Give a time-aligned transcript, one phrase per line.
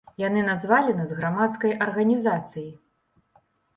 [0.21, 2.69] Яны назвалі нас грамадскай арганізацыяй.